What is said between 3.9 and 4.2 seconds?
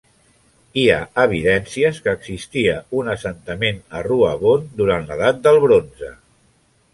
a